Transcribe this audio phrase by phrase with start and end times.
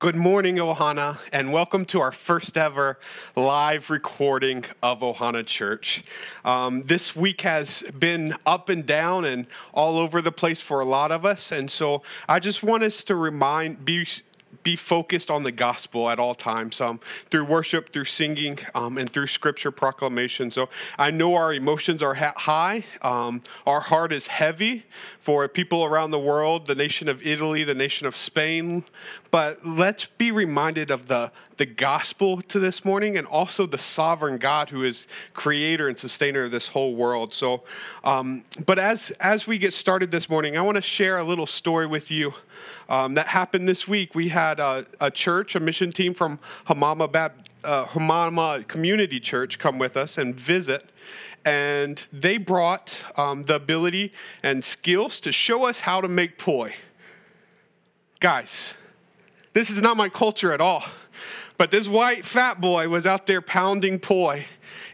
[0.00, 2.98] Good morning, Ohana, and welcome to our first ever
[3.36, 6.02] live recording of Ohana Church.
[6.42, 10.86] Um, this week has been up and down and all over the place for a
[10.86, 14.06] lot of us, and so I just want us to remind, be
[14.62, 19.12] be focused on the gospel at all times um, through worship, through singing, um, and
[19.12, 20.50] through scripture proclamation.
[20.50, 24.84] So I know our emotions are high, um, our heart is heavy
[25.20, 28.84] for people around the world, the nation of Italy, the nation of Spain.
[29.30, 34.38] But let's be reminded of the, the gospel to this morning and also the sovereign
[34.38, 37.32] God who is creator and sustainer of this whole world.
[37.32, 37.62] So,
[38.02, 41.46] um, but as, as we get started this morning, I want to share a little
[41.46, 42.34] story with you
[42.88, 44.14] um, that happened this week.
[44.14, 49.58] We had a, a church, a mission team from Hamama, Bab, uh, Hamama Community Church
[49.58, 50.90] come with us and visit.
[51.44, 54.12] And they brought um, the ability
[54.42, 56.74] and skills to show us how to make poi.
[58.18, 58.74] Guys,
[59.52, 60.84] this is not my culture at all.
[61.56, 64.46] But this white fat boy was out there pounding poi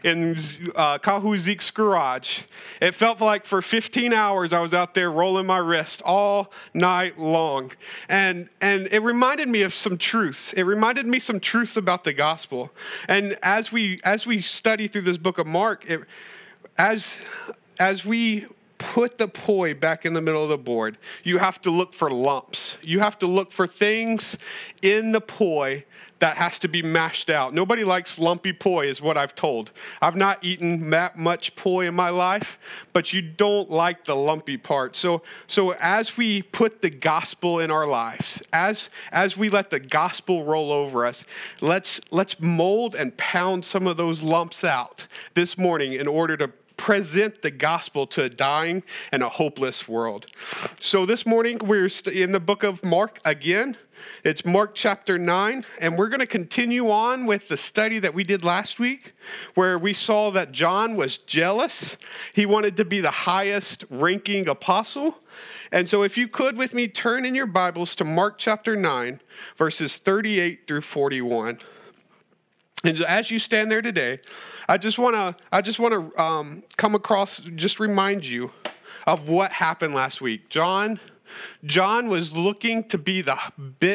[0.03, 0.31] in
[0.75, 2.39] uh, Kahu Zeke's garage.
[2.81, 7.19] It felt like for 15 hours I was out there rolling my wrist all night
[7.19, 7.71] long.
[8.09, 10.53] And, and it reminded me of some truths.
[10.53, 12.71] It reminded me some truths about the gospel.
[13.07, 16.01] And as we, as we study through this book of Mark, it,
[16.77, 17.15] as,
[17.79, 18.45] as we
[18.77, 22.09] put the poi back in the middle of the board, you have to look for
[22.09, 22.77] lumps.
[22.81, 24.37] You have to look for things
[24.81, 25.85] in the poi
[26.19, 27.53] that has to be mashed out.
[27.53, 29.71] Nobody likes lumpy poi, is what I've told.
[30.01, 32.57] I've not eaten that much poi in my life,
[32.93, 34.95] but you don't like the lumpy part.
[34.95, 39.79] So, so as we put the gospel in our lives, as as we let the
[39.79, 41.23] gospel roll over us,
[41.61, 46.51] let's let's mold and pound some of those lumps out this morning in order to
[46.77, 50.27] present the gospel to a dying and a hopeless world.
[50.79, 53.77] So this morning we're in the book of Mark again.
[54.23, 58.23] It's Mark chapter 9, and we're going to continue on with the study that we
[58.23, 59.13] did last week,
[59.55, 61.97] where we saw that John was jealous.
[62.33, 65.17] He wanted to be the highest ranking apostle.
[65.71, 69.21] And so, if you could with me, turn in your Bibles to Mark chapter 9,
[69.57, 71.59] verses 38 through 41.
[72.83, 74.19] And as you stand there today,
[74.67, 78.51] I just want to I just want to um, come across, just remind you
[79.05, 80.49] of what happened last week.
[80.49, 80.99] John
[81.63, 83.37] John was looking to be the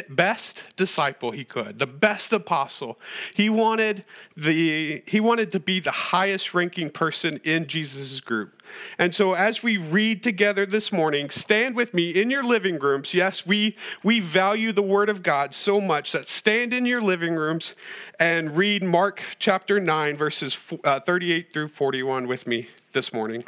[0.09, 2.99] best disciple he could, the best apostle.
[3.35, 4.05] He wanted,
[4.37, 8.63] the, he wanted to be the highest ranking person in Jesus' group.
[8.99, 13.13] And so, as we read together this morning, stand with me in your living rooms.
[13.13, 17.35] Yes, we, we value the Word of God so much that stand in your living
[17.35, 17.75] rooms
[18.19, 23.45] and read Mark chapter 9, verses uh, 38 through 41 with me this morning.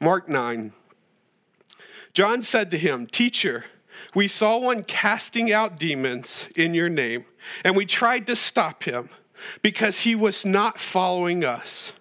[0.00, 0.72] Mark 9.
[2.14, 3.64] John said to him, Teacher,
[4.14, 7.24] we saw one casting out demons in your name,
[7.64, 9.10] and we tried to stop him
[9.62, 11.92] because he was not following us.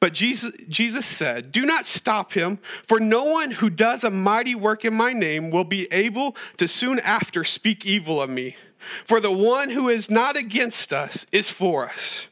[0.00, 4.54] But Jesus, Jesus said, Do not stop him, for no one who does a mighty
[4.54, 8.56] work in my name will be able to soon after speak evil of me.
[9.04, 12.22] For the one who is not against us is for us.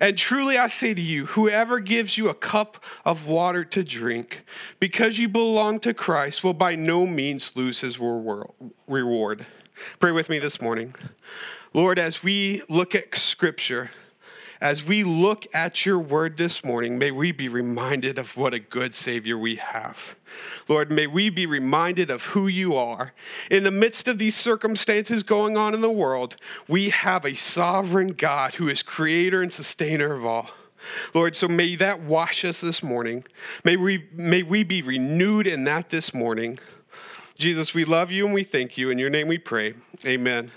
[0.00, 4.44] And truly I say to you, whoever gives you a cup of water to drink
[4.80, 9.46] because you belong to Christ will by no means lose his reward.
[10.00, 10.94] Pray with me this morning.
[11.74, 13.90] Lord, as we look at Scripture,
[14.60, 18.58] as we look at your word this morning, may we be reminded of what a
[18.58, 20.16] good Savior we have.
[20.66, 23.12] Lord, may we be reminded of who you are.
[23.50, 26.36] In the midst of these circumstances going on in the world,
[26.66, 30.50] we have a sovereign God who is creator and sustainer of all.
[31.14, 33.24] Lord, so may that wash us this morning.
[33.64, 36.58] May we, may we be renewed in that this morning.
[37.38, 38.90] Jesus, we love you and we thank you.
[38.90, 39.74] In your name we pray.
[40.04, 40.50] Amen.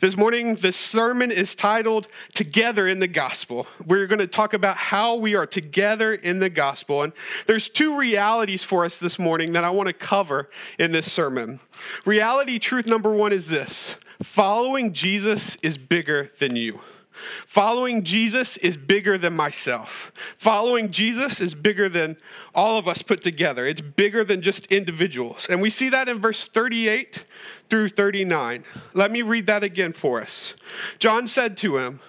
[0.00, 3.68] This morning, the sermon is titled Together in the Gospel.
[3.86, 7.04] We're going to talk about how we are together in the gospel.
[7.04, 7.12] And
[7.46, 11.60] there's two realities for us this morning that I want to cover in this sermon.
[12.04, 16.80] Reality, truth number one is this following Jesus is bigger than you.
[17.46, 20.12] Following Jesus is bigger than myself.
[20.38, 22.16] Following Jesus is bigger than
[22.54, 23.66] all of us put together.
[23.66, 25.46] It's bigger than just individuals.
[25.48, 27.24] And we see that in verse 38
[27.68, 28.64] through 39.
[28.92, 30.54] Let me read that again for us.
[30.98, 32.00] John said to him,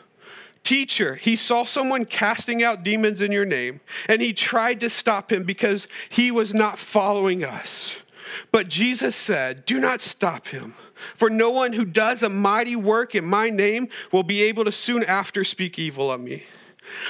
[0.63, 5.31] Teacher, he saw someone casting out demons in your name, and he tried to stop
[5.31, 7.92] him because he was not following us.
[8.52, 10.74] But Jesus said, Do not stop him
[11.15, 14.71] for no one who does a mighty work in my name will be able to
[14.71, 16.44] soon after speak evil of me.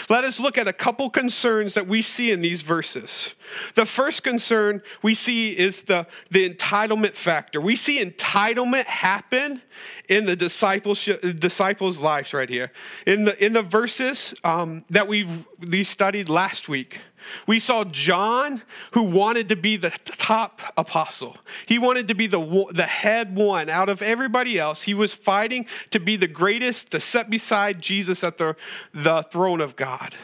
[0.09, 3.29] Let us look at a couple concerns that we see in these verses.
[3.75, 7.59] The first concern we see is the, the entitlement factor.
[7.59, 9.61] We see entitlement happen
[10.07, 12.71] in the discipleship, disciples' lives right here.
[13.05, 15.27] In the, in the verses um, that we,
[15.59, 16.99] we studied last week,
[17.47, 18.61] we saw John,
[18.91, 21.37] who wanted to be the top apostle.
[21.65, 24.83] He wanted to be the, the head one out of everybody else.
[24.83, 28.55] He was fighting to be the greatest, to set beside Jesus at the,
[28.93, 30.15] the throne of God.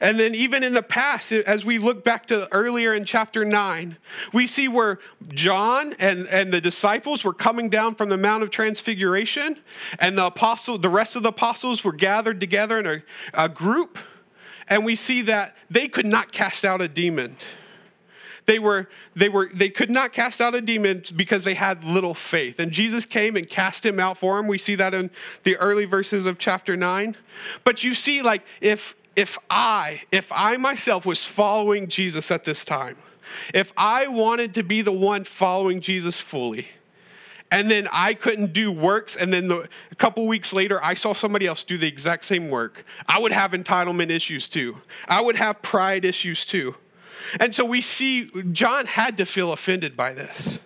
[0.00, 3.96] And then, even in the past, as we look back to earlier in chapter 9,
[4.32, 4.98] we see where
[5.28, 9.58] John and, and the disciples were coming down from the Mount of Transfiguration,
[9.98, 13.02] and the apostle, the rest of the apostles were gathered together in a,
[13.34, 13.98] a group
[14.68, 17.36] and we see that they could not cast out a demon.
[18.46, 22.14] They were, they were, they could not cast out a demon because they had little
[22.14, 22.58] faith.
[22.58, 24.46] And Jesus came and cast him out for him.
[24.46, 25.10] We see that in
[25.42, 27.14] the early verses of chapter 9.
[27.62, 32.64] But you see, like, if if I, if I myself was following Jesus at this
[32.64, 32.96] time,
[33.52, 36.68] if I wanted to be the one following Jesus fully,
[37.50, 41.14] and then I couldn't do works, and then the, a couple weeks later, I saw
[41.14, 42.84] somebody else do the exact same work.
[43.06, 44.78] I would have entitlement issues too.
[45.08, 46.76] I would have pride issues too.
[47.40, 50.58] And so we see John had to feel offended by this.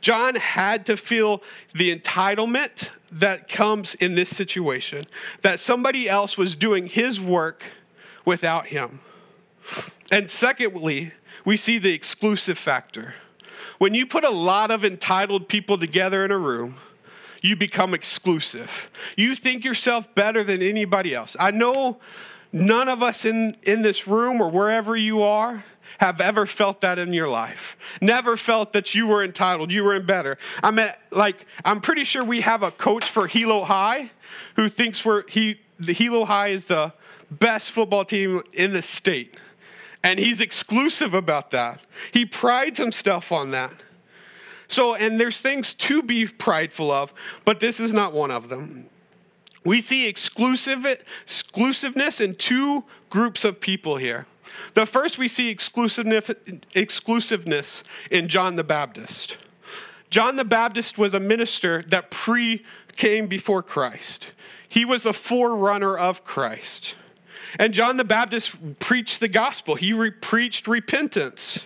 [0.00, 1.42] John had to feel
[1.74, 5.04] the entitlement that comes in this situation,
[5.42, 7.62] that somebody else was doing his work
[8.24, 9.00] without him.
[10.10, 11.12] And secondly,
[11.44, 13.14] we see the exclusive factor.
[13.78, 16.76] When you put a lot of entitled people together in a room,
[17.40, 18.70] you become exclusive.
[19.16, 21.36] You think yourself better than anybody else.
[21.38, 21.98] I know
[22.52, 25.64] none of us in, in this room or wherever you are
[25.98, 27.76] have ever felt that in your life.
[28.00, 30.38] Never felt that you were entitled, you were in better.
[30.62, 34.10] I mean, like, I'm pretty sure we have a coach for Hilo High
[34.56, 36.92] who thinks we're, he, the Hilo High is the
[37.30, 39.36] best football team in the state.
[40.02, 41.80] And he's exclusive about that.
[42.12, 43.72] He prides himself on that.
[44.66, 47.12] So, and there's things to be prideful of,
[47.44, 48.88] but this is not one of them.
[49.64, 50.84] We see exclusive,
[51.24, 54.26] exclusiveness in two groups of people here.
[54.74, 59.36] The first, we see exclusiveness, in John the Baptist.
[60.10, 62.64] John the Baptist was a minister that pre
[62.96, 64.26] came before Christ.
[64.68, 66.94] He was a forerunner of Christ.
[67.58, 71.60] And John the Baptist preached the gospel, he re- preached repentance.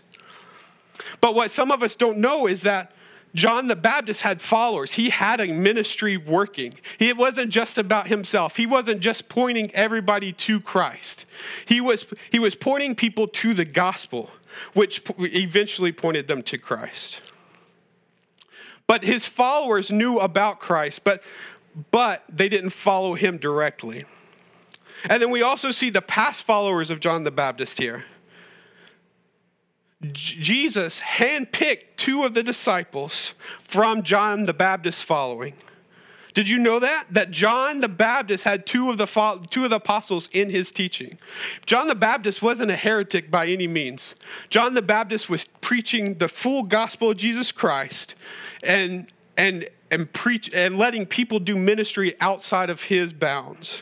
[1.20, 2.93] But what some of us don't know is that
[3.34, 4.93] John the Baptist had followers.
[4.93, 6.75] He had a ministry working.
[6.99, 8.56] It wasn't just about himself.
[8.56, 11.26] He wasn't just pointing everybody to Christ.
[11.67, 14.31] He was, he was pointing people to the gospel,
[14.73, 17.19] which eventually pointed them to Christ.
[18.87, 21.23] But his followers knew about Christ, but,
[21.90, 24.06] but they didn't follow him directly.
[25.08, 28.04] And then we also see the past followers of John the Baptist here.
[30.12, 35.54] Jesus handpicked two of the disciples from John the Baptist following.
[36.34, 37.06] Did you know that?
[37.10, 39.06] That John the Baptist had two of the
[39.48, 41.16] two of the apostles in his teaching.
[41.64, 44.14] John the Baptist wasn't a heretic by any means.
[44.50, 48.14] John the Baptist was preaching the full gospel of Jesus Christ
[48.62, 53.81] and and and preach and letting people do ministry outside of his bounds.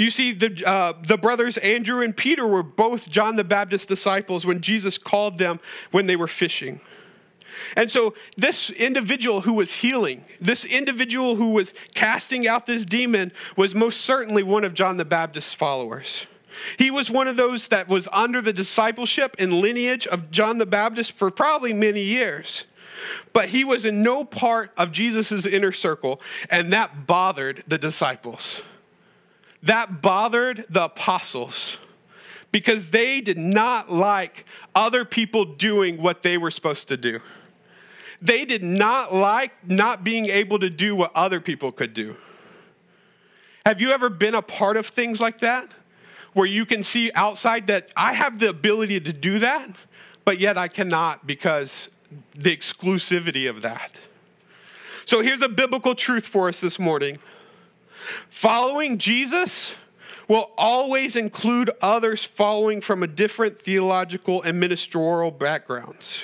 [0.00, 4.46] You see, the, uh, the brothers Andrew and Peter were both John the Baptist disciples
[4.46, 5.60] when Jesus called them
[5.90, 6.80] when they were fishing.
[7.76, 13.30] And so, this individual who was healing, this individual who was casting out this demon,
[13.56, 16.22] was most certainly one of John the Baptist's followers.
[16.78, 20.64] He was one of those that was under the discipleship and lineage of John the
[20.64, 22.64] Baptist for probably many years.
[23.34, 28.62] But he was in no part of Jesus' inner circle, and that bothered the disciples.
[29.62, 31.76] That bothered the apostles
[32.52, 37.20] because they did not like other people doing what they were supposed to do.
[38.22, 42.16] They did not like not being able to do what other people could do.
[43.64, 45.70] Have you ever been a part of things like that?
[46.32, 49.70] Where you can see outside that I have the ability to do that,
[50.24, 51.88] but yet I cannot because
[52.34, 53.92] the exclusivity of that.
[55.04, 57.18] So here's a biblical truth for us this morning
[58.28, 59.72] Following Jesus
[60.28, 66.20] will always include others following from a different theological and ministerial backgrounds.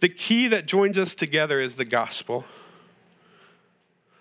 [0.00, 2.44] The key that joins us together is the gospel.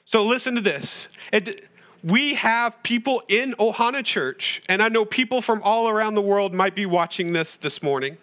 [0.06, 1.06] So listen to this.
[1.32, 1.68] It,
[2.04, 6.54] we have people in Ohana Church, and I know people from all around the world
[6.54, 8.18] might be watching this this morning.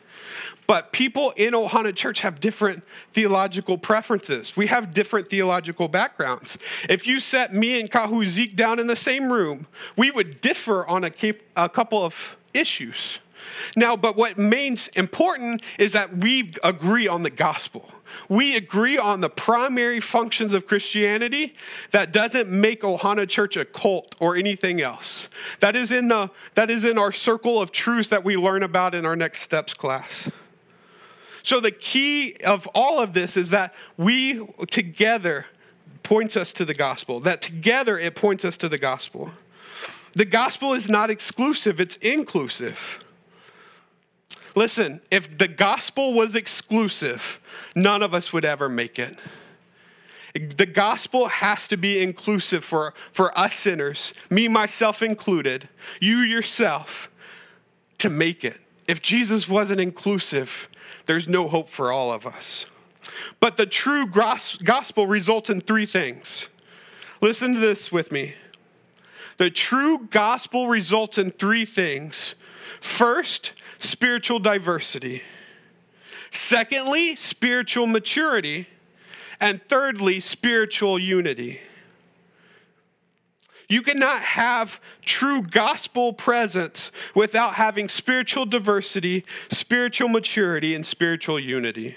[0.66, 4.56] But people in Ohana Church have different theological preferences.
[4.56, 6.56] We have different theological backgrounds.
[6.88, 9.66] If you set me and Kahu Zeke down in the same room,
[9.96, 11.12] we would differ on a,
[11.56, 13.18] a couple of issues.
[13.76, 17.90] Now, but what means important is that we agree on the gospel.
[18.28, 21.54] We agree on the primary functions of Christianity
[21.90, 25.28] that doesn't make Ohana Church a cult or anything else.
[25.60, 28.94] That is in, the, that is in our circle of truths that we learn about
[28.94, 30.28] in our next steps class.
[31.42, 35.46] So, the key of all of this is that we together
[36.02, 39.32] points us to the gospel, that together it points us to the gospel.
[40.14, 42.78] The gospel is not exclusive, it's inclusive.
[44.54, 47.40] Listen, if the gospel was exclusive,
[47.74, 49.16] none of us would ever make it.
[50.34, 55.68] The gospel has to be inclusive for, for us sinners, me, myself included,
[56.00, 57.10] you yourself,
[57.98, 58.58] to make it.
[58.88, 60.68] If Jesus wasn't inclusive,
[61.06, 62.66] there's no hope for all of us.
[63.40, 66.48] But the true gospel results in three things.
[67.20, 68.34] Listen to this with me.
[69.38, 72.34] The true gospel results in three things.
[72.80, 75.22] First, spiritual diversity.
[76.30, 78.68] Secondly, spiritual maturity.
[79.40, 81.60] And thirdly, spiritual unity.
[83.68, 91.96] You cannot have true gospel presence without having spiritual diversity, spiritual maturity, and spiritual unity.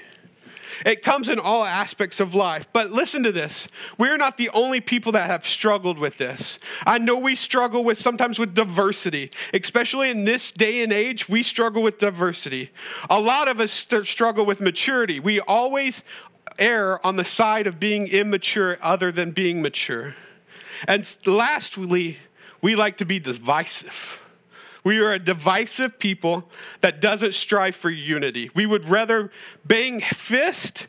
[0.86, 2.66] It comes in all aspects of life.
[2.74, 3.68] But listen to this.
[3.98, 6.58] We're not the only people that have struggled with this.
[6.86, 11.44] I know we struggle with sometimes with diversity, especially in this day and age, we
[11.44, 12.72] struggle with diversity.
[13.10, 13.72] A lot of us
[14.04, 15.20] struggle with maturity.
[15.20, 16.04] We always
[16.58, 20.16] err on the side of being immature other than being mature.
[20.88, 22.18] And lastly,
[22.62, 24.20] we like to be divisive.
[24.86, 26.50] We are a divisive people
[26.82, 28.52] that doesn't strive for unity.
[28.54, 29.32] We would rather
[29.66, 30.86] bang fist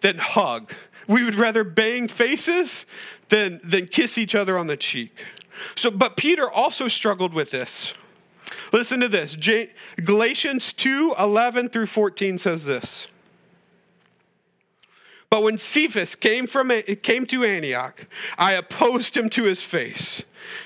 [0.00, 0.72] than hug.
[1.06, 2.86] We would rather bang faces
[3.28, 5.22] than, than kiss each other on the cheek.
[5.76, 7.92] So, but Peter also struggled with this.
[8.72, 9.36] Listen to this.
[10.02, 13.06] Galatians 2 11 through 14 says this.
[15.34, 16.70] But when Cephas came, from,
[17.02, 18.06] came to Antioch,
[18.38, 20.22] I opposed him to his face,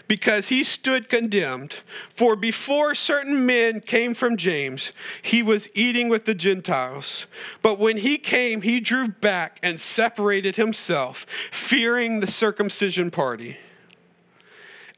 [0.07, 1.77] because he stood condemned.
[2.15, 7.25] For before certain men came from James, he was eating with the Gentiles.
[7.63, 13.57] But when he came, he drew back and separated himself, fearing the circumcision party.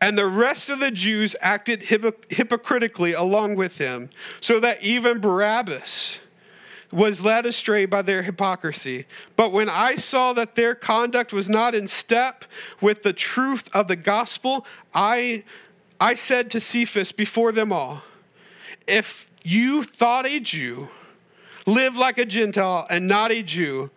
[0.00, 4.11] And the rest of the Jews acted hypocritically along with him,
[4.41, 6.19] so that even Barnabas,
[6.93, 9.07] was led astray by their hypocrisy.
[9.37, 12.45] But when I saw that their conduct was not in step
[12.81, 15.45] with the truth of the gospel, I,
[16.01, 18.03] I said to Cephas before them all,
[18.87, 20.89] If you thought a Jew,
[21.67, 23.91] live like a Gentile and not a Jew,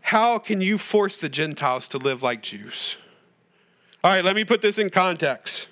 [0.00, 2.96] how can you force the Gentiles to live like Jews?
[4.02, 5.66] All right, let me put this in context.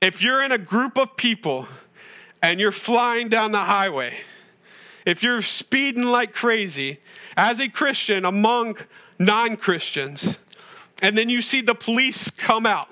[0.00, 1.68] If you're in a group of people
[2.42, 4.16] and you're flying down the highway,
[5.04, 7.00] if you're speeding like crazy
[7.36, 8.76] as a Christian among
[9.18, 10.38] non Christians,
[11.00, 12.88] and then you see the police come out,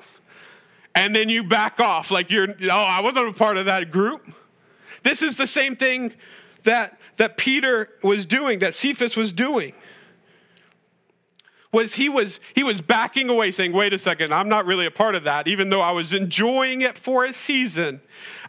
[0.95, 4.23] and then you back off like you're, oh, I wasn't a part of that group.
[5.03, 6.13] This is the same thing
[6.65, 9.73] that, that Peter was doing, that Cephas was doing.
[11.73, 14.91] Was he was he was backing away saying, wait a second, I'm not really a
[14.91, 18.01] part of that, even though I was enjoying it for a season.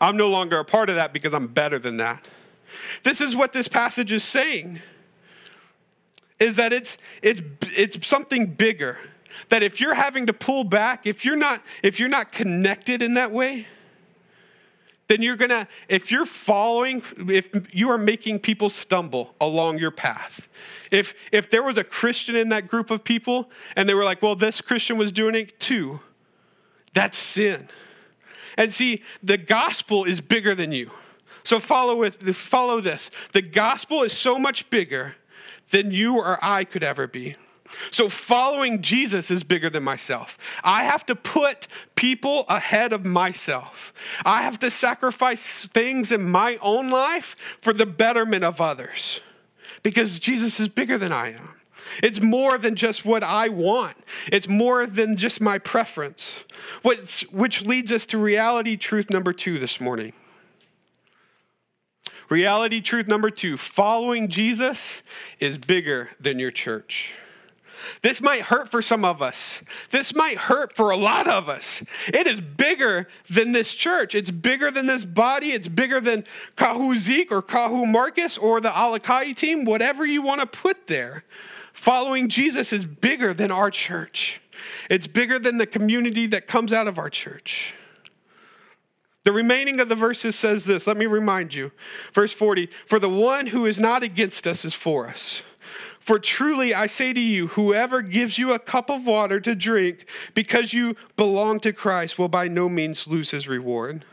[0.01, 2.27] I'm no longer a part of that because I'm better than that.
[3.04, 4.82] This is what this passage is saying.
[6.40, 8.98] Is that it's it's it's something bigger.
[9.50, 13.13] That if you're having to pull back, if you're not if you're not connected in
[13.16, 13.68] that way,
[15.12, 20.48] then you're gonna, if you're following, if you are making people stumble along your path.
[20.90, 24.22] If if there was a Christian in that group of people and they were like,
[24.22, 26.00] well, this Christian was doing it too,
[26.94, 27.68] that's sin.
[28.56, 30.92] And see, the gospel is bigger than you.
[31.43, 33.10] So follow with follow this.
[33.33, 35.15] The gospel is so much bigger
[35.71, 37.36] than you or I could ever be.
[37.89, 40.38] So following Jesus is bigger than myself.
[40.63, 43.93] I have to put people ahead of myself.
[44.25, 49.21] I have to sacrifice things in my own life for the betterment of others.
[49.83, 51.55] Because Jesus is bigger than I am.
[52.03, 53.98] It's more than just what I want.
[54.31, 56.36] It's more than just my preference.
[56.83, 60.13] Which which leads us to reality truth number two this morning.
[62.32, 65.02] Reality truth number two following Jesus
[65.42, 67.16] is bigger than your church.
[68.04, 69.60] This might hurt for some of us.
[69.90, 71.84] This might hurt for a lot of us.
[72.08, 74.16] It is bigger than this church.
[74.16, 75.52] It's bigger than this body.
[75.52, 76.24] It's bigger than
[76.56, 81.26] Kahu Zeke or Kahu Marcus or the Alakai team, whatever you want to put there.
[81.74, 84.40] Following Jesus is bigger than our church.
[84.90, 87.74] It's bigger than the community that comes out of our church.
[89.24, 90.88] The remaining of the verses says this.
[90.88, 91.72] Let me remind you.
[92.13, 95.44] Verse 40 For the one who is not against us is for us.
[96.00, 100.08] For truly I say to you, whoever gives you a cup of water to drink
[100.34, 104.04] because you belong to Christ will by no means lose his reward.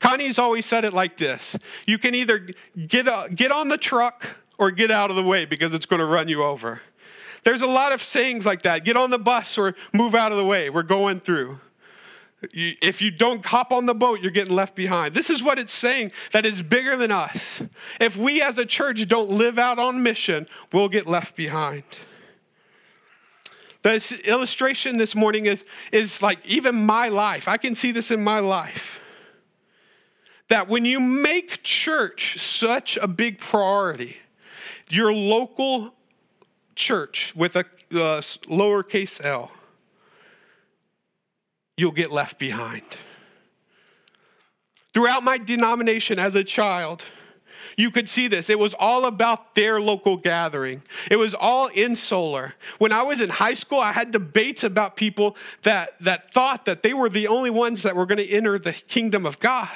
[0.00, 2.46] Connie's always said it like this You can either
[2.86, 4.26] get, get on the truck
[4.56, 6.80] or get out of the way because it's going to run you over.
[7.44, 10.38] There's a lot of sayings like that get on the bus or move out of
[10.38, 10.70] the way.
[10.70, 11.60] We're going through.
[12.40, 15.14] If you don't hop on the boat, you're getting left behind.
[15.14, 17.62] This is what it's saying that is bigger than us.
[18.00, 21.82] If we as a church don't live out on mission, we'll get left behind.
[23.82, 27.48] This illustration this morning is, is like even my life.
[27.48, 29.00] I can see this in my life.
[30.48, 34.16] That when you make church such a big priority,
[34.88, 35.94] your local
[36.74, 39.50] church with a uh, lowercase l,
[41.78, 42.82] you'll get left behind.
[44.92, 47.04] Throughout my denomination as a child,
[47.76, 48.50] you could see this.
[48.50, 50.82] It was all about their local gathering.
[51.10, 52.54] It was all insular.
[52.78, 56.82] When I was in high school, I had debates about people that, that thought that
[56.82, 59.68] they were the only ones that were going to enter the kingdom of God.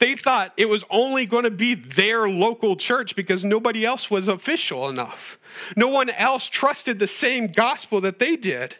[0.00, 4.28] They thought it was only going to be their local church because nobody else was
[4.28, 5.38] official enough.
[5.76, 8.76] No one else trusted the same gospel that they did.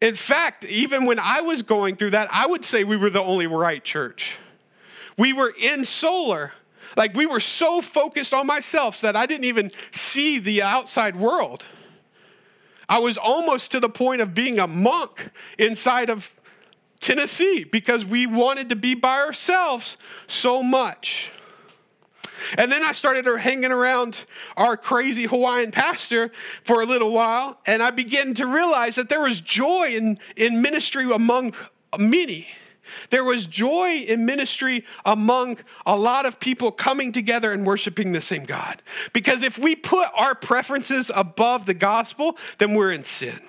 [0.00, 3.22] In fact, even when I was going through that, I would say we were the
[3.22, 4.38] only right church.
[5.18, 6.52] We were in solar.
[6.96, 11.64] Like we were so focused on myself that I didn't even see the outside world.
[12.88, 16.34] I was almost to the point of being a monk inside of
[16.98, 21.30] Tennessee because we wanted to be by ourselves so much.
[22.56, 24.18] And then I started hanging around
[24.56, 26.30] our crazy Hawaiian pastor
[26.64, 30.62] for a little while, and I began to realize that there was joy in, in
[30.62, 31.54] ministry among
[31.98, 32.48] many.
[33.10, 38.20] There was joy in ministry among a lot of people coming together and worshiping the
[38.20, 38.82] same God.
[39.12, 43.40] Because if we put our preferences above the gospel, then we're in sin.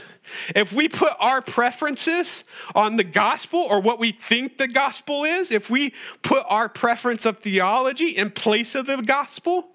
[0.55, 2.43] If we put our preferences
[2.75, 7.25] on the gospel or what we think the gospel is, if we put our preference
[7.25, 9.69] of theology in place of the gospel,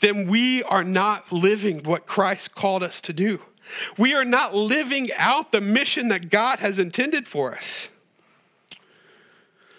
[0.00, 3.40] then we are not living what Christ called us to do.
[3.96, 7.88] We are not living out the mission that God has intended for us.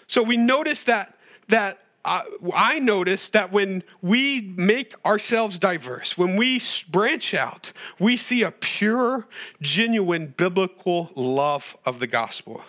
[0.06, 1.16] So we notice that
[1.48, 8.42] that I notice that when we make ourselves diverse, when we branch out, we see
[8.42, 9.26] a pure,
[9.60, 12.64] genuine biblical love of the gospel.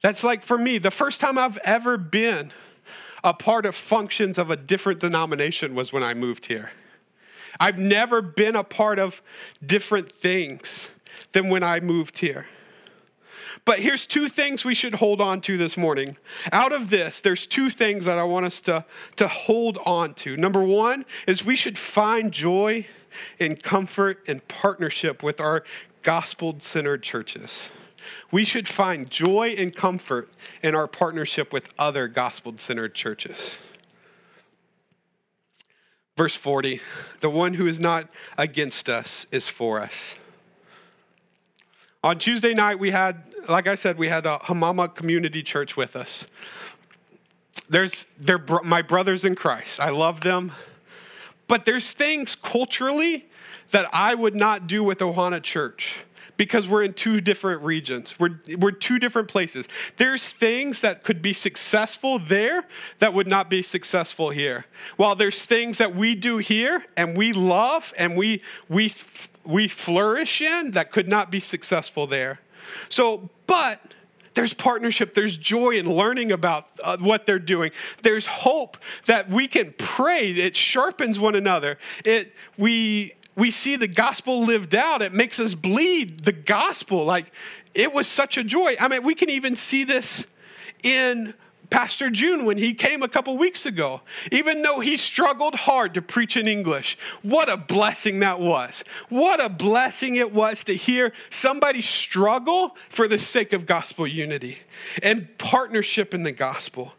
[0.00, 2.52] That's like for me, the first time I've ever been
[3.24, 6.70] a part of functions of a different denomination was when I moved here.
[7.58, 9.20] I've never been a part of
[9.64, 10.88] different things
[11.32, 12.46] than when I moved here.
[13.68, 16.16] But here's two things we should hold on to this morning.
[16.52, 20.38] Out of this, there's two things that I want us to, to hold on to.
[20.38, 22.86] Number one is we should find joy
[23.38, 25.64] and comfort and partnership with our
[26.02, 27.64] gospel centered churches.
[28.30, 30.30] We should find joy and comfort
[30.62, 33.58] in our partnership with other gospel centered churches.
[36.16, 36.80] Verse 40
[37.20, 40.14] The one who is not against us is for us.
[42.04, 45.96] On Tuesday night, we had, like I said, we had a Hamama Community Church with
[45.96, 46.24] us.
[47.68, 49.80] There's, they're my brothers in Christ.
[49.80, 50.52] I love them.
[51.48, 53.26] But there's things culturally
[53.72, 55.96] that I would not do with Ohana Church
[56.36, 58.14] because we're in two different regions.
[58.18, 59.66] We're, we're two different places.
[59.96, 62.64] There's things that could be successful there
[63.00, 64.66] that would not be successful here.
[64.96, 68.94] While there's things that we do here and we love and we, we
[69.48, 72.40] we flourish in that could not be successful there.
[72.90, 73.80] So, but
[74.34, 77.72] there's partnership, there's joy in learning about uh, what they're doing.
[78.02, 80.32] There's hope that we can pray.
[80.32, 81.78] It sharpens one another.
[82.04, 85.00] It we we see the gospel lived out.
[85.00, 87.04] It makes us bleed the gospel.
[87.04, 87.32] Like
[87.74, 88.76] it was such a joy.
[88.78, 90.26] I mean, we can even see this
[90.82, 91.32] in
[91.70, 94.00] Pastor June when he came a couple weeks ago.
[94.32, 98.84] Even though he struggled hard to preach in English, what a blessing that was.
[99.08, 104.58] What a blessing it was to hear somebody struggle for the sake of gospel unity
[105.02, 106.94] and partnership in the gospel.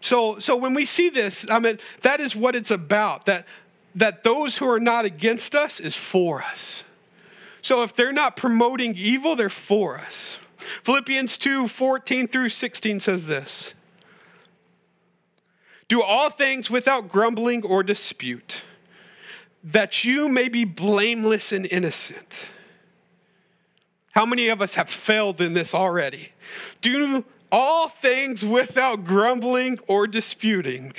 [0.00, 3.26] So, so when we see this, I mean, that is what it's about.
[3.26, 3.46] That
[3.94, 6.84] that those who are not against us is for us.
[7.62, 10.38] So if they're not promoting evil, they're for us.
[10.84, 13.74] Philippians 2 14 through 16 says this
[15.90, 18.62] Do all things without grumbling or dispute,
[19.64, 22.44] that you may be blameless and innocent.
[24.12, 26.30] How many of us have failed in this already?
[26.80, 30.94] Do all things without grumbling or disputing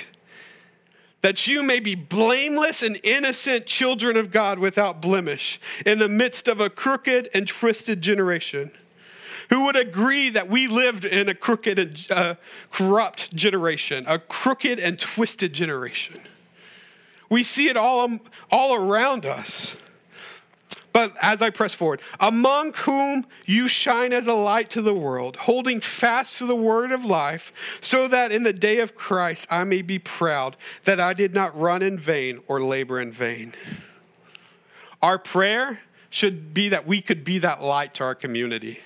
[1.22, 6.48] that you may be blameless and innocent children of God without blemish in the midst
[6.48, 8.72] of a crooked and twisted generation.
[9.50, 12.34] Who would agree that we lived in a crooked and uh,
[12.70, 16.20] corrupt generation, a crooked and twisted generation?
[17.28, 18.18] We see it all,
[18.50, 19.74] all around us.
[20.92, 25.36] But as I press forward, among whom you shine as a light to the world,
[25.36, 29.64] holding fast to the word of life, so that in the day of Christ I
[29.64, 33.54] may be proud that I did not run in vain or labor in vain.
[35.00, 38.80] Our prayer should be that we could be that light to our community.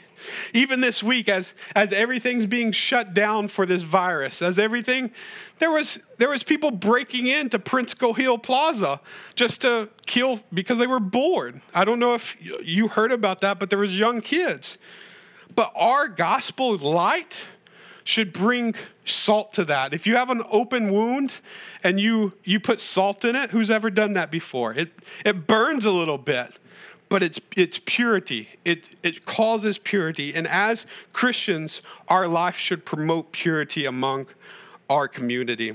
[0.52, 5.10] Even this week, as, as everything's being shut down for this virus, as everything,
[5.58, 9.00] there was, there was people breaking into Prince Kuhio Plaza
[9.34, 11.60] just to kill because they were bored.
[11.74, 14.78] I don't know if you heard about that, but there was young kids.
[15.54, 17.40] But our gospel light
[18.04, 19.92] should bring salt to that.
[19.92, 21.32] If you have an open wound
[21.82, 24.72] and you, you put salt in it, who's ever done that before?
[24.72, 24.92] It,
[25.24, 26.52] it burns a little bit
[27.08, 28.48] but it's, it's purity.
[28.64, 30.34] It, it causes purity.
[30.34, 34.26] And as Christians, our life should promote purity among
[34.88, 35.74] our community.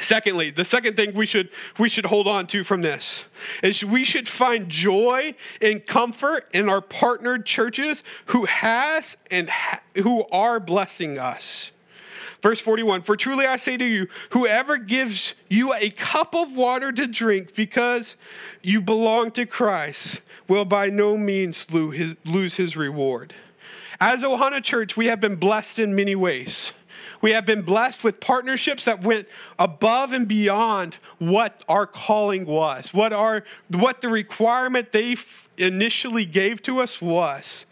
[0.00, 3.24] Secondly, the second thing we should, we should hold on to from this
[3.62, 9.82] is we should find joy and comfort in our partnered churches who has and ha-
[9.96, 11.71] who are blessing us.
[12.42, 16.92] Verse 41 For truly I say to you, whoever gives you a cup of water
[16.92, 18.16] to drink because
[18.62, 23.34] you belong to Christ will by no means lose his reward.
[24.00, 26.72] As Ohana Church, we have been blessed in many ways.
[27.20, 32.92] We have been blessed with partnerships that went above and beyond what our calling was,
[32.92, 35.16] what, our, what the requirement they
[35.56, 37.64] initially gave to us was.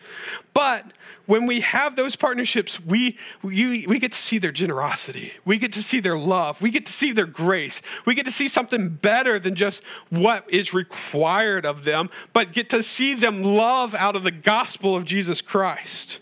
[0.54, 0.92] But
[1.30, 5.32] when we have those partnerships, we, we, we get to see their generosity.
[5.44, 6.60] We get to see their love.
[6.60, 7.80] We get to see their grace.
[8.04, 12.68] We get to see something better than just what is required of them, but get
[12.70, 16.18] to see them love out of the gospel of Jesus Christ.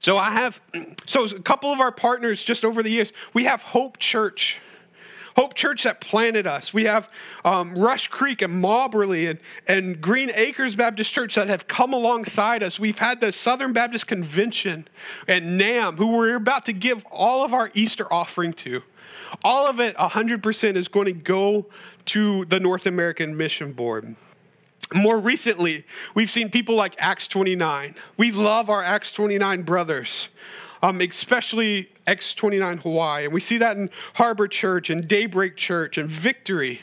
[0.00, 0.62] So I have,
[1.04, 4.58] so a couple of our partners just over the years, we have Hope Church
[5.38, 6.74] Hope Church that planted us.
[6.74, 7.08] We have
[7.44, 12.64] um, Rush Creek and Mauberley and, and Green Acres Baptist Church that have come alongside
[12.64, 12.80] us.
[12.80, 14.88] We've had the Southern Baptist Convention
[15.28, 18.82] and NAM, who we're about to give all of our Easter offering to.
[19.44, 21.66] All of it, 100%, is going to go
[22.06, 24.16] to the North American Mission Board.
[24.92, 27.94] More recently, we've seen people like Acts 29.
[28.16, 30.30] We love our Acts 29 brothers
[30.82, 33.24] um, especially Acts 29 Hawaii.
[33.24, 36.80] And we see that in Harbor Church and Daybreak Church and Victory,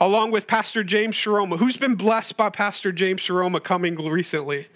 [0.00, 4.68] along with Pastor James Sharoma, who's been blessed by Pastor James Sharoma coming recently.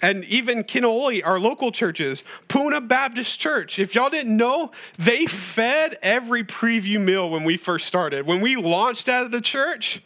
[0.00, 3.80] And even Kinooli, our local churches, Puna Baptist Church.
[3.80, 4.70] If y'all didn't know,
[5.00, 8.24] they fed every preview meal when we first started.
[8.24, 10.00] When we launched as a church,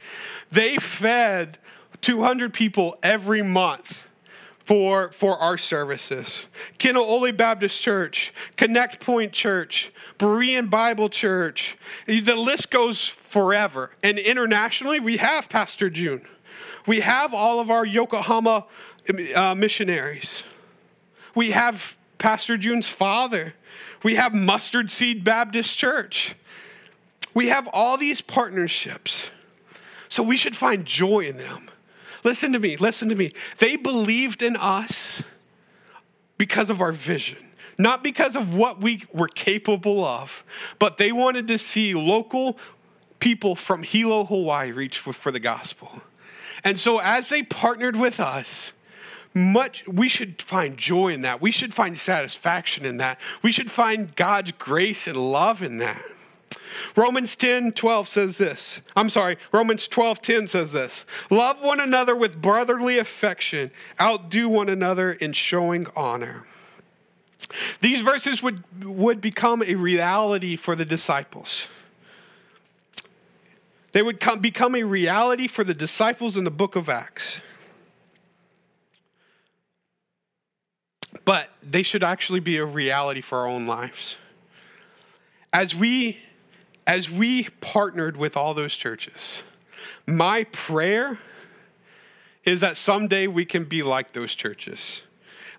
[0.50, 1.58] they fed
[2.00, 4.04] 200 people every month
[4.70, 6.44] for, for our services.
[6.78, 11.76] Kinooli Baptist Church, Connect Point Church, Berean Bible Church.
[12.06, 13.90] The list goes forever.
[14.04, 16.24] And internationally, we have Pastor June.
[16.86, 18.64] We have all of our Yokohama
[19.34, 20.44] uh, missionaries.
[21.34, 23.54] We have Pastor June's father.
[24.04, 26.36] We have Mustard Seed Baptist Church.
[27.34, 29.30] We have all these partnerships.
[30.08, 31.70] So we should find joy in them.
[32.24, 33.32] Listen to me, listen to me.
[33.58, 35.22] They believed in us
[36.38, 37.38] because of our vision,
[37.78, 40.44] not because of what we were capable of,
[40.78, 42.58] but they wanted to see local
[43.18, 46.02] people from Hilo, Hawaii reach for the gospel.
[46.64, 48.72] And so as they partnered with us,
[49.32, 51.40] much we should find joy in that.
[51.40, 53.20] We should find satisfaction in that.
[53.42, 56.02] We should find God's grace and love in that.
[56.96, 58.80] Romans 10 12 says this.
[58.96, 61.04] I'm sorry, Romans 12 10 says this.
[61.30, 66.46] Love one another with brotherly affection, outdo one another in showing honor.
[67.80, 71.66] These verses would, would become a reality for the disciples.
[73.92, 77.40] They would come, become a reality for the disciples in the book of Acts.
[81.24, 84.16] But they should actually be a reality for our own lives.
[85.52, 86.18] as we
[86.86, 89.38] as we partnered with all those churches,
[90.06, 91.18] my prayer
[92.44, 95.02] is that someday we can be like those churches.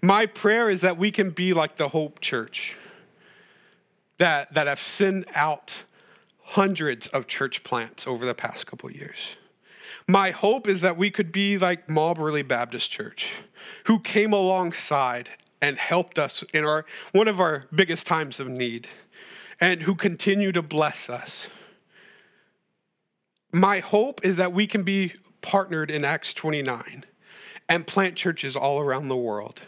[0.02, 2.76] My prayer is that we can be like the Hope Church
[4.18, 5.74] that, that have sent out
[6.44, 9.36] hundreds of church plants over the past couple years.
[10.08, 13.32] My hope is that we could be like Marlbury Baptist Church,
[13.86, 15.30] who came alongside
[15.62, 18.88] and helped us in our one of our biggest times of need,
[19.62, 21.48] and who continue to bless us.
[23.54, 27.06] My hope is that we can be partnered in Acts 29
[27.70, 29.62] and plant churches all around the world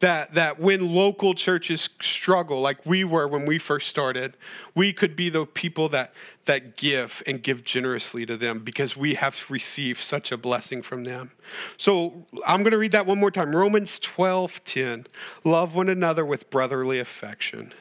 [0.00, 4.36] that, that when local churches struggle, like we were when we first started,
[4.74, 6.14] we could be the people that,
[6.46, 11.04] that give and give generously to them because we have received such a blessing from
[11.04, 11.32] them.
[11.76, 13.54] So I'm going to read that one more time.
[13.54, 15.06] Romans 12 10.
[15.44, 17.74] Love one another with brotherly affection,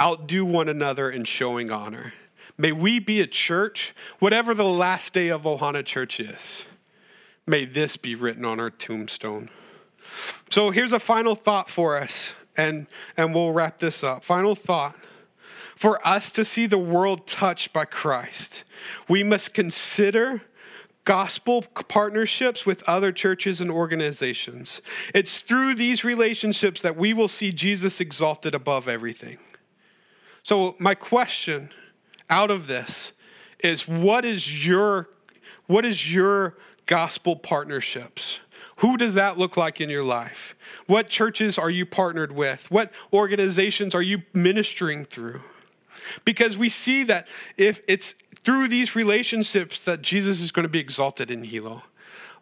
[0.00, 2.12] outdo one another in showing honor.
[2.58, 6.64] May we be a church, whatever the last day of Ohana Church is,
[7.46, 9.50] may this be written on our tombstone.
[10.50, 14.24] So here's a final thought for us, and, and we'll wrap this up.
[14.24, 14.96] Final thought.
[15.74, 18.64] For us to see the world touched by Christ,
[19.08, 20.40] we must consider
[21.04, 24.80] gospel partnerships with other churches and organizations.
[25.14, 29.36] It's through these relationships that we will see Jesus exalted above everything.
[30.46, 31.70] So, my question
[32.30, 33.10] out of this
[33.64, 35.08] is what is your
[35.66, 36.54] what is your
[36.86, 38.38] gospel partnerships?
[38.76, 40.54] Who does that look like in your life?
[40.86, 42.70] What churches are you partnered with?
[42.70, 45.42] What organizations are you ministering through?
[46.24, 50.78] Because we see that if it's through these relationships that Jesus is going to be
[50.78, 51.82] exalted in Hilo.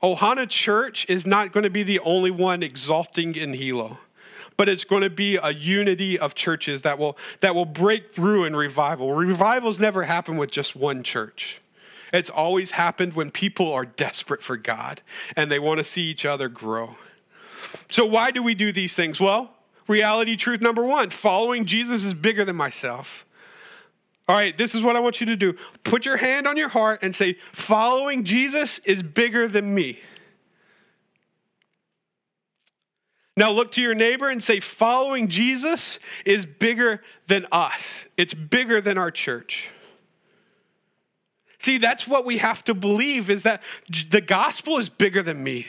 [0.02, 3.96] Ohana Church is not going to be the only one exalting in Hilo,
[4.56, 8.44] but it's going to be a unity of churches that will, that will break through
[8.44, 9.12] in revival.
[9.12, 11.60] Revivals never happen with just one church.
[12.12, 15.02] It's always happened when people are desperate for God
[15.36, 16.96] and they want to see each other grow.
[17.90, 19.18] So, why do we do these things?
[19.18, 19.50] Well,
[19.88, 23.24] reality truth number one following Jesus is bigger than myself.
[24.26, 25.54] All right, this is what I want you to do.
[25.82, 29.98] Put your hand on your heart and say, Following Jesus is bigger than me.
[33.36, 38.80] Now look to your neighbor and say, Following Jesus is bigger than us, it's bigger
[38.80, 39.70] than our church.
[41.58, 43.62] See, that's what we have to believe is that
[44.10, 45.66] the gospel is bigger than me.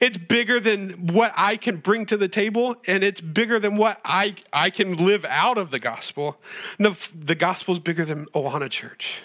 [0.00, 4.00] It's bigger than what I can bring to the table, and it's bigger than what
[4.04, 6.36] I, I can live out of the gospel.
[6.78, 9.22] The, the gospel is bigger than Ohana Church.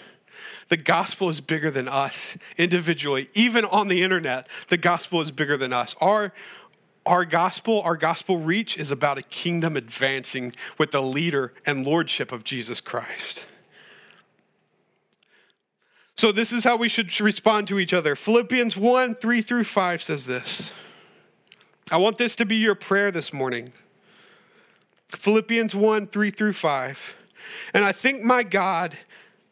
[0.68, 3.30] The gospel is bigger than us individually.
[3.34, 5.94] Even on the internet, the gospel is bigger than us.
[6.00, 6.32] Our,
[7.08, 12.30] our gospel, our gospel reach is about a kingdom advancing with the leader and lordship
[12.30, 13.46] of Jesus Christ.
[16.16, 18.14] So, this is how we should respond to each other.
[18.14, 20.70] Philippians 1 3 through 5 says this.
[21.90, 23.72] I want this to be your prayer this morning.
[25.08, 26.98] Philippians 1 3 through 5.
[27.72, 28.98] And I thank my God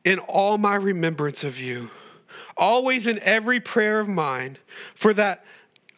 [0.04, 1.90] in all my remembrance of you,
[2.56, 4.58] always in every prayer of mine,
[4.94, 5.44] for that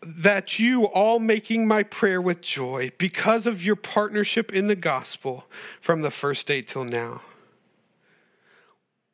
[0.03, 5.47] that you all making my prayer with joy because of your partnership in the gospel
[5.81, 7.21] from the first day till now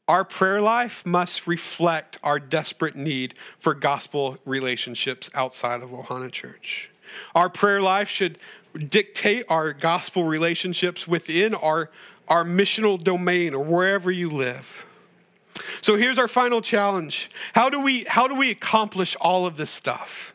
[0.07, 6.91] our prayer life must reflect our desperate need for gospel relationships outside of Ohana Church.
[7.35, 8.39] Our prayer life should
[8.91, 11.91] dictate our gospel relationships within our,
[12.29, 14.85] our missional domain or wherever you live.
[15.81, 17.31] So here's our final challenge.
[17.55, 20.34] How do we how do we accomplish all of this stuff?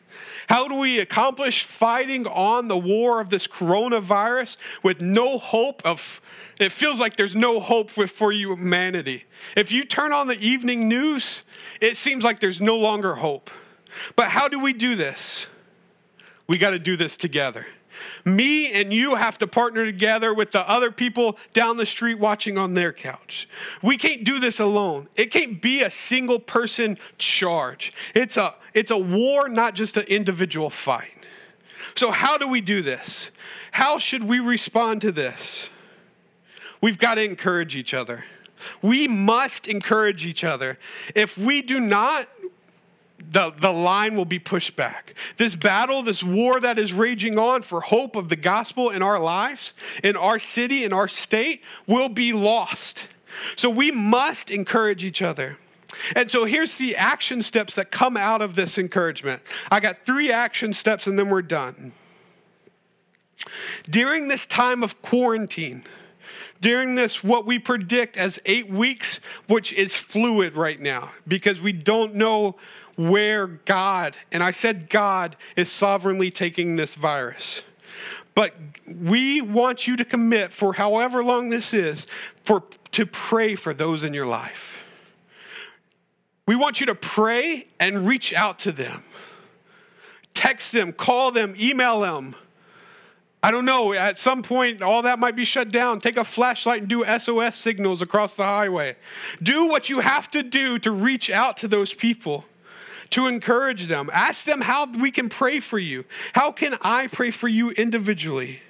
[0.50, 6.20] How do we accomplish fighting on the war of this coronavirus with no hope of
[6.58, 9.26] it feels like there's no hope for, humanity.
[9.56, 11.42] If you turn on the evening news,
[11.80, 13.48] it seems like there's no longer hope.
[14.16, 15.46] But how do we do this?
[16.48, 17.68] We got to do this together.
[18.24, 22.58] Me and you have to partner together with the other people down the street watching
[22.58, 23.48] on their couch.
[23.82, 25.08] We can't do this alone.
[25.14, 27.92] It can't be a single person charge.
[28.16, 31.26] It's a, it's a war, not just an individual fight.
[31.94, 33.30] So, how do we do this?
[33.72, 35.68] How should we respond to this?
[36.80, 38.24] We've got to encourage each other.
[38.82, 40.78] We must encourage each other.
[41.14, 42.28] If we do not,
[43.18, 45.14] the, the line will be pushed back.
[45.36, 49.18] This battle, this war that is raging on for hope of the gospel in our
[49.18, 53.00] lives, in our city, in our state, will be lost.
[53.56, 55.58] So we must encourage each other.
[56.14, 59.42] And so here's the action steps that come out of this encouragement.
[59.70, 61.92] I got three action steps and then we're done.
[63.88, 65.84] During this time of quarantine,
[66.60, 71.72] during this, what we predict as eight weeks, which is fluid right now because we
[71.72, 72.56] don't know
[72.96, 77.62] where God, and I said God, is sovereignly taking this virus.
[78.34, 78.54] But
[78.86, 82.06] we want you to commit for however long this is
[82.44, 84.69] for to pray for those in your life.
[86.50, 89.04] We want you to pray and reach out to them.
[90.34, 92.34] Text them, call them, email them.
[93.40, 96.00] I don't know, at some point, all that might be shut down.
[96.00, 98.96] Take a flashlight and do SOS signals across the highway.
[99.40, 102.44] Do what you have to do to reach out to those people
[103.10, 104.10] to encourage them.
[104.12, 106.04] Ask them how we can pray for you.
[106.32, 108.60] How can I pray for you individually?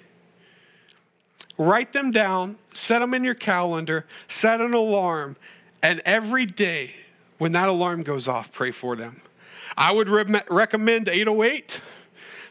[1.56, 5.36] Write them down, set them in your calendar, set an alarm,
[5.82, 6.96] and every day
[7.40, 9.22] when that alarm goes off, pray for them.
[9.74, 11.80] I would re- recommend 808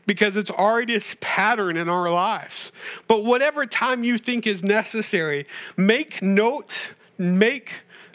[0.07, 2.71] because it's already a pattern in our lives.
[3.07, 5.45] But whatever time you think is necessary,
[5.77, 6.87] make notes,
[7.19, 7.71] make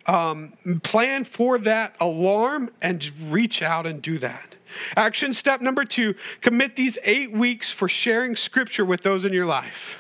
[0.06, 4.56] um, plan for that alarm and reach out and do that.
[4.96, 9.46] Action step number two commit these eight weeks for sharing scripture with those in your
[9.46, 9.98] life.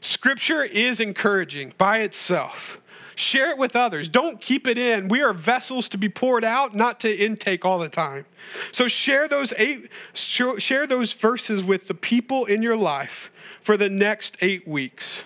[0.00, 2.78] Scripture is encouraging by itself.
[3.16, 4.08] Share it with others.
[4.08, 5.08] Don't keep it in.
[5.08, 8.26] We are vessels to be poured out, not to intake all the time.
[8.72, 13.30] So share those eight share those verses with the people in your life
[13.62, 15.22] for the next 8 weeks.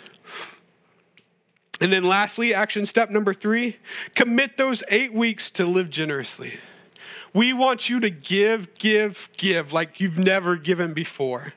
[1.81, 3.77] And then lastly, action step number three
[4.15, 6.59] commit those eight weeks to live generously.
[7.33, 11.53] We want you to give, give, give like you've never given before.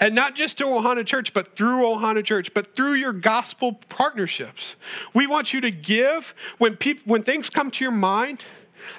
[0.00, 4.76] And not just to Ohana Church, but through Ohana Church, but through your gospel partnerships.
[5.12, 8.44] We want you to give when, people, when things come to your mind,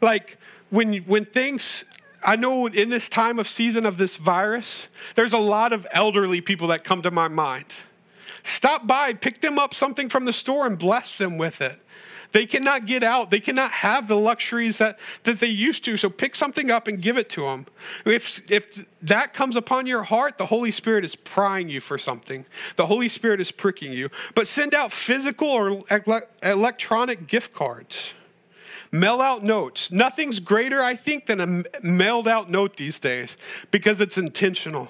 [0.01, 0.38] like
[0.69, 1.85] when, when things
[2.21, 6.41] I know in this time of season of this virus, there's a lot of elderly
[6.41, 7.65] people that come to my mind.
[8.43, 11.79] Stop by, pick them up something from the store, and bless them with it.
[12.32, 13.32] They cannot get out.
[13.32, 15.98] They cannot have the luxuries that, that they used to.
[15.98, 17.65] So pick something up and give it to them.
[18.06, 22.46] If, if that comes upon your heart, the Holy Spirit is prying you for something.
[22.76, 24.10] The Holy Spirit is pricking you.
[24.36, 25.84] But send out physical or
[26.44, 28.13] electronic gift cards.
[28.92, 29.92] Mail out notes.
[29.92, 33.38] Nothing's greater, I think, than a mailed out note these days
[33.72, 34.89] because it's intentional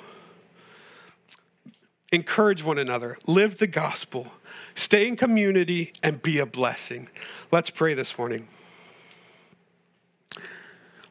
[2.12, 4.34] encourage one another, live the gospel,
[4.80, 7.10] stay in community, and be a blessing.
[7.52, 8.48] Let's pray this morning.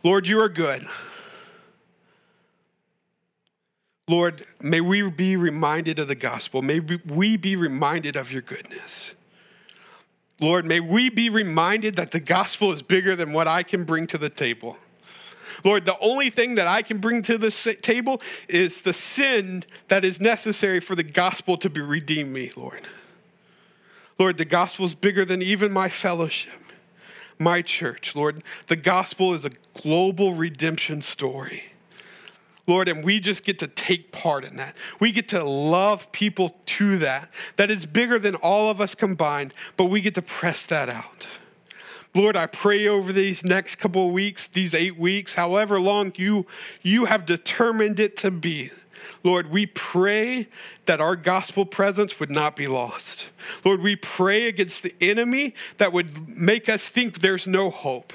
[0.03, 0.87] Lord, you are good.
[4.09, 6.63] Lord, may we be reminded of the gospel.
[6.63, 9.15] May we be reminded of your goodness.
[10.41, 14.07] Lord, may we be reminded that the gospel is bigger than what I can bring
[14.07, 14.79] to the table.
[15.65, 20.05] Lord, the only thing that I can bring to this table is the sin that
[20.05, 22.87] is necessary for the gospel to be redeem me, Lord.
[24.19, 26.61] Lord, the gospel is bigger than even my fellowship,
[27.39, 28.17] my church.
[28.17, 31.65] Lord, the gospel is a global redemption story.
[32.67, 34.77] Lord, and we just get to take part in that.
[35.01, 37.31] We get to love people to that.
[37.57, 41.27] That is bigger than all of us combined, but we get to press that out.
[42.15, 46.47] Lord, I pray over these next couple of weeks, these eight weeks, however long you,
[46.83, 48.71] you have determined it to be.
[49.25, 50.49] Lord, we pray
[50.87, 53.27] that our gospel presence would not be lost.
[53.65, 58.13] Lord, we pray against the enemy that would make us think there's no hope.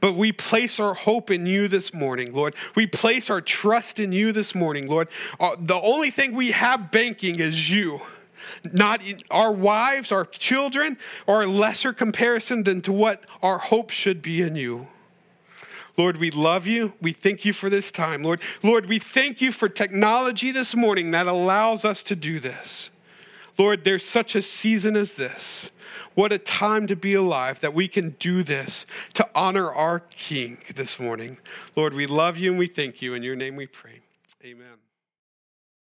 [0.00, 2.54] But we place our hope in you this morning, Lord.
[2.74, 5.08] We place our trust in you this morning, Lord.
[5.38, 8.00] Uh, the only thing we have banking is you.
[8.64, 14.42] Not our wives, our children, are lesser comparison than to what our hope should be
[14.42, 14.88] in you.
[15.96, 16.92] Lord, we love you.
[17.00, 18.22] We thank you for this time.
[18.22, 22.90] Lord, Lord, we thank you for technology this morning that allows us to do this.
[23.58, 25.70] Lord, there's such a season as this.
[26.14, 30.58] What a time to be alive that we can do this to honor our King
[30.74, 31.38] this morning.
[31.74, 33.14] Lord, we love you and we thank you.
[33.14, 34.00] In your name we pray.
[34.44, 34.85] Amen.